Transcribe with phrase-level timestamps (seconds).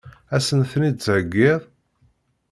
[0.35, 1.61] Ad sen-ten-id-theggiḍ?